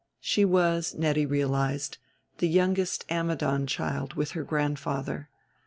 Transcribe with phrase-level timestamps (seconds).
[0.19, 1.99] She was, Nettie realized,
[2.39, 5.29] the youngest Ammidon child with her grand father.